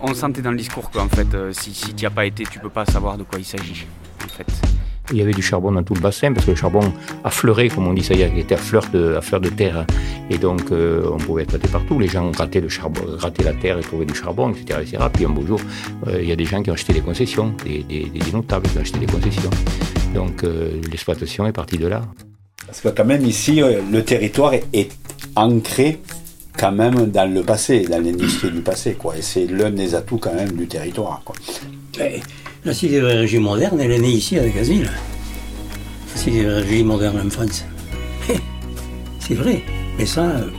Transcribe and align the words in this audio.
On 0.00 0.14
sentait 0.14 0.42
dans 0.42 0.50
le 0.50 0.56
discours 0.56 0.90
qu'en 0.90 1.08
fait, 1.08 1.32
euh, 1.34 1.52
si, 1.52 1.72
si 1.72 1.94
tu 1.94 2.02
n'y 2.02 2.06
as 2.06 2.10
pas 2.10 2.26
été, 2.26 2.44
tu 2.44 2.58
peux 2.58 2.68
pas 2.68 2.84
savoir 2.84 3.16
de 3.16 3.22
quoi 3.22 3.38
il 3.38 3.44
s'agit. 3.44 3.86
En 4.24 4.28
fait. 4.28 4.46
Il 5.10 5.18
y 5.18 5.22
avait 5.22 5.32
du 5.32 5.42
charbon 5.42 5.72
dans 5.72 5.82
tout 5.82 5.94
le 5.94 6.00
bassin 6.00 6.32
parce 6.32 6.46
que 6.46 6.52
le 6.52 6.56
charbon 6.56 6.92
affleurait, 7.24 7.68
comme 7.68 7.86
on 7.86 7.92
dit, 7.92 8.02
ça 8.02 8.14
y 8.14 8.22
est, 8.22 8.30
il 8.32 8.38
était 8.38 8.54
à 8.54 8.58
fleur 8.58 8.84
de, 8.92 9.14
à 9.14 9.20
fleur 9.20 9.40
de 9.40 9.48
terre. 9.48 9.84
Et 10.30 10.38
donc, 10.38 10.70
euh, 10.70 11.04
on 11.12 11.18
pouvait 11.18 11.42
être 11.42 11.70
partout. 11.70 11.98
Les 11.98 12.08
gens 12.08 12.30
grattaient, 12.30 12.60
le 12.60 12.68
charbon, 12.68 13.02
grattaient 13.16 13.44
la 13.44 13.52
terre 13.52 13.78
et 13.78 13.82
trouvaient 13.82 14.06
du 14.06 14.14
charbon, 14.14 14.50
etc. 14.50 14.80
etc. 14.82 15.04
Puis 15.12 15.24
un 15.24 15.30
beau 15.30 15.46
jour, 15.46 15.60
euh, 16.06 16.22
il 16.22 16.28
y 16.28 16.32
a 16.32 16.36
des 16.36 16.44
gens 16.44 16.62
qui 16.62 16.70
ont 16.70 16.74
acheté 16.74 16.92
des 16.92 17.00
concessions, 17.00 17.54
des, 17.64 17.82
des, 17.82 18.04
des 18.04 18.32
notables 18.32 18.68
qui 18.68 18.78
ont 18.78 18.80
acheté 18.80 18.98
des 19.00 19.06
concessions. 19.06 19.50
Donc, 20.14 20.44
euh, 20.44 20.80
l'exploitation 20.90 21.46
est 21.46 21.52
partie 21.52 21.78
de 21.78 21.88
là. 21.88 22.02
Parce 22.66 22.80
que 22.80 22.88
quand 22.88 23.04
même 23.04 23.26
ici, 23.26 23.60
le 23.60 24.02
territoire 24.02 24.54
est 24.54 24.90
ancré 25.36 26.00
quand 26.62 26.70
même 26.70 27.06
dans 27.06 27.28
le 27.28 27.42
passé, 27.42 27.86
dans 27.90 28.00
l'industrie 28.00 28.52
du 28.52 28.60
passé, 28.60 28.92
quoi. 28.92 29.16
Et 29.16 29.22
c'est 29.22 29.46
l'un 29.46 29.70
des 29.70 29.96
atouts 29.96 30.18
quand 30.18 30.32
même 30.32 30.52
du 30.52 30.68
territoire, 30.68 31.20
quoi. 31.24 31.34
La 32.64 32.72
sidérurgie 32.72 33.40
moderne, 33.40 33.80
elle 33.80 33.90
est 33.90 33.98
née 33.98 34.12
ici 34.12 34.38
avec 34.38 34.56
Asile. 34.56 34.88
La 36.14 36.20
sidérurgie 36.20 36.84
moderne 36.84 37.20
en 37.26 37.30
France. 37.30 37.64
C'est 39.18 39.34
vrai, 39.34 39.60
mais 39.98 40.06
ça. 40.06 40.22
Euh, 40.22 40.50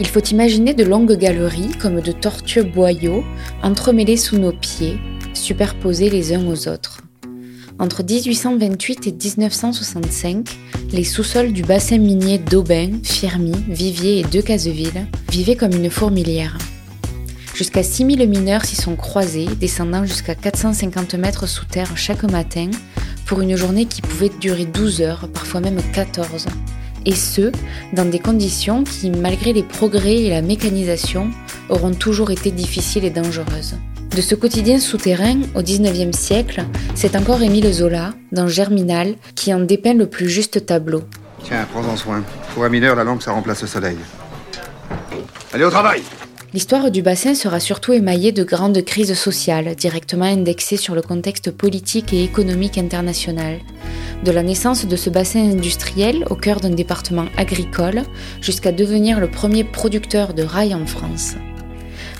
Il 0.00 0.06
faut 0.06 0.24
imaginer 0.24 0.72
de 0.72 0.84
longues 0.84 1.18
galeries 1.18 1.72
comme 1.78 2.00
de 2.00 2.12
tortueux 2.12 2.62
boyaux 2.62 3.24
entremêlés 3.62 4.16
sous 4.16 4.38
nos 4.38 4.52
pieds, 4.52 4.96
superposés 5.34 6.08
les 6.08 6.32
uns 6.32 6.46
aux 6.46 6.66
autres. 6.66 7.02
Entre 7.78 8.02
1828 8.02 9.06
et 9.06 9.12
1965, 9.12 10.48
les 10.92 11.04
sous-sols 11.04 11.52
du 11.52 11.62
bassin 11.62 11.98
minier 11.98 12.38
d'Aubin, 12.38 12.90
Firmy, 13.02 13.54
Vivier 13.68 14.20
et 14.20 14.24
Decazeville 14.24 15.06
vivaient 15.30 15.56
comme 15.56 15.72
une 15.72 15.90
fourmilière. 15.90 16.58
Jusqu'à 17.54 17.82
6000 17.82 18.28
mineurs 18.28 18.64
s'y 18.64 18.76
sont 18.76 18.96
croisés, 18.96 19.48
descendant 19.58 20.04
jusqu'à 20.04 20.34
450 20.34 21.14
mètres 21.14 21.46
sous 21.46 21.64
terre 21.64 21.96
chaque 21.96 22.24
matin, 22.24 22.70
pour 23.26 23.40
une 23.40 23.56
journée 23.56 23.86
qui 23.86 24.02
pouvait 24.02 24.30
durer 24.40 24.66
12 24.66 25.00
heures, 25.00 25.28
parfois 25.32 25.60
même 25.60 25.80
14. 25.94 26.46
Et 27.06 27.14
ce, 27.14 27.50
dans 27.94 28.08
des 28.08 28.18
conditions 28.18 28.84
qui, 28.84 29.10
malgré 29.10 29.52
les 29.52 29.62
progrès 29.62 30.22
et 30.22 30.30
la 30.30 30.42
mécanisation, 30.42 31.30
auront 31.68 31.94
toujours 31.94 32.30
été 32.30 32.50
difficiles 32.50 33.04
et 33.04 33.10
dangereuses. 33.10 33.76
De 34.14 34.20
ce 34.20 34.34
quotidien 34.34 34.78
souterrain 34.78 35.40
au 35.54 35.62
XIXe 35.62 36.14
siècle, 36.14 36.64
c'est 36.94 37.16
encore 37.16 37.40
Émile 37.40 37.72
Zola, 37.72 38.12
dans 38.30 38.46
Germinal, 38.46 39.14
qui 39.34 39.54
en 39.54 39.60
dépeint 39.60 39.94
le 39.94 40.06
plus 40.06 40.28
juste 40.28 40.66
tableau. 40.66 41.02
Tiens, 41.44 41.66
prends-en 41.72 41.96
soin. 41.96 42.22
Pour 42.52 42.62
un 42.64 42.68
mineur, 42.68 42.94
la 42.94 43.04
lampe, 43.04 43.22
ça 43.22 43.32
remplace 43.32 43.62
le 43.62 43.68
soleil. 43.68 43.96
Allez 45.54 45.64
au 45.64 45.70
travail 45.70 46.02
L'histoire 46.52 46.90
du 46.90 47.00
bassin 47.00 47.34
sera 47.34 47.58
surtout 47.58 47.94
émaillée 47.94 48.32
de 48.32 48.44
grandes 48.44 48.84
crises 48.84 49.14
sociales, 49.14 49.74
directement 49.76 50.26
indexées 50.26 50.76
sur 50.76 50.94
le 50.94 51.00
contexte 51.00 51.50
politique 51.50 52.12
et 52.12 52.22
économique 52.22 52.76
international. 52.76 53.60
De 54.24 54.30
la 54.30 54.42
naissance 54.42 54.84
de 54.84 54.96
ce 54.96 55.08
bassin 55.08 55.40
industriel 55.40 56.26
au 56.28 56.34
cœur 56.34 56.60
d'un 56.60 56.74
département 56.74 57.24
agricole, 57.38 58.02
jusqu'à 58.42 58.72
devenir 58.72 59.20
le 59.20 59.30
premier 59.30 59.64
producteur 59.64 60.34
de 60.34 60.42
rails 60.42 60.74
en 60.74 60.84
France 60.84 61.36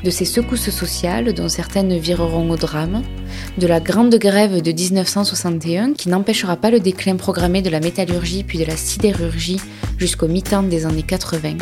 de 0.05 0.11
ces 0.11 0.25
secousses 0.25 0.71
sociales 0.71 1.33
dont 1.33 1.49
certaines 1.49 1.97
vireront 1.99 2.51
au 2.51 2.57
drame, 2.57 3.03
de 3.59 3.67
la 3.67 3.81
grande 3.81 4.15
grève 4.17 4.61
de 4.61 4.73
1961 4.73 5.93
qui 5.93 6.09
n'empêchera 6.09 6.57
pas 6.57 6.71
le 6.71 6.81
déclin 6.81 7.17
programmé 7.17 7.63
de 7.63 7.71
la 7.71 7.81
métallurgie 7.81 8.45
puis 8.45 8.59
de 8.59 8.65
la 8.65 8.77
sidérurgie 8.77 9.61
jusqu'au 9.99 10.29
mi-temps 10.29 10.65
des 10.65 10.87
années 10.87 11.03
80, 11.03 11.57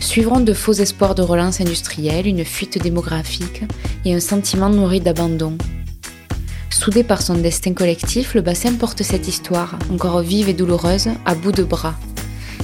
suivront 0.00 0.40
de 0.40 0.52
faux 0.52 0.72
espoirs 0.72 1.14
de 1.14 1.22
relance 1.22 1.60
industrielle, 1.60 2.26
une 2.26 2.44
fuite 2.44 2.82
démographique 2.82 3.62
et 4.04 4.14
un 4.14 4.20
sentiment 4.20 4.68
nourri 4.68 5.00
d'abandon. 5.00 5.56
Soudé 6.70 7.04
par 7.04 7.22
son 7.22 7.34
destin 7.34 7.74
collectif, 7.74 8.34
le 8.34 8.40
bassin 8.40 8.74
porte 8.74 9.02
cette 9.02 9.28
histoire, 9.28 9.78
encore 9.92 10.20
vive 10.20 10.48
et 10.48 10.54
douloureuse, 10.54 11.08
à 11.24 11.34
bout 11.34 11.52
de 11.52 11.62
bras. 11.62 11.94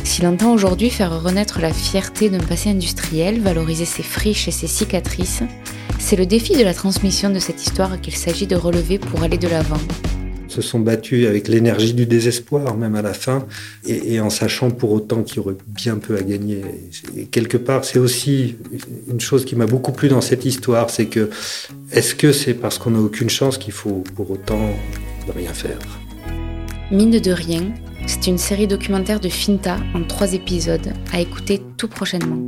S'il 0.04 0.26
entend 0.26 0.52
aujourd'hui 0.52 0.90
faire 0.90 1.22
renaître 1.22 1.60
la 1.60 1.72
fierté 1.72 2.28
d'un 2.30 2.38
passé 2.38 2.70
industriel, 2.70 3.40
valoriser 3.40 3.84
ses 3.84 4.02
friches 4.02 4.48
et 4.48 4.52
ses 4.52 4.66
cicatrices, 4.66 5.42
c'est 5.98 6.16
le 6.16 6.26
défi 6.26 6.56
de 6.56 6.64
la 6.64 6.74
transmission 6.74 7.30
de 7.30 7.38
cette 7.38 7.62
histoire 7.62 8.00
qu'il 8.00 8.16
s'agit 8.16 8.46
de 8.46 8.56
relever 8.56 8.98
pour 8.98 9.22
aller 9.22 9.38
de 9.38 9.48
l'avant. 9.48 9.78
Se 10.48 10.62
sont 10.62 10.80
battus 10.80 11.26
avec 11.26 11.46
l'énergie 11.46 11.92
du 11.92 12.06
désespoir, 12.06 12.76
même 12.76 12.94
à 12.94 13.02
la 13.02 13.12
fin, 13.12 13.46
et, 13.86 14.18
en 14.18 14.30
sachant 14.30 14.70
pour 14.70 14.92
autant 14.92 15.22
qu'il 15.22 15.36
y 15.36 15.40
aurait 15.40 15.56
bien 15.66 15.96
peu 15.96 16.16
à 16.16 16.22
gagner. 16.22 16.62
Et 17.16 17.26
quelque 17.26 17.58
part, 17.58 17.84
c'est 17.84 17.98
aussi 17.98 18.56
une 19.08 19.20
chose 19.20 19.44
qui 19.44 19.56
m'a 19.56 19.66
beaucoup 19.66 19.92
plu 19.92 20.08
dans 20.08 20.22
cette 20.22 20.46
histoire, 20.46 20.88
c'est 20.88 21.06
que 21.06 21.28
est-ce 21.92 22.14
que 22.14 22.32
c'est 22.32 22.54
parce 22.54 22.78
qu'on 22.78 22.92
n'a 22.92 23.00
aucune 23.00 23.28
chance 23.28 23.58
qu'il 23.58 23.74
faut 23.74 24.02
pour 24.16 24.30
autant 24.30 24.70
ne 25.26 25.32
rien 25.32 25.52
faire? 25.52 25.78
Mine 26.90 27.20
de 27.20 27.32
rien, 27.32 27.74
c'est 28.06 28.28
une 28.28 28.38
série 28.38 28.66
documentaire 28.66 29.20
de 29.20 29.28
Finta 29.28 29.76
en 29.94 30.02
trois 30.04 30.32
épisodes 30.32 30.94
à 31.12 31.20
écouter 31.20 31.60
tout 31.76 31.86
prochainement. 31.86 32.38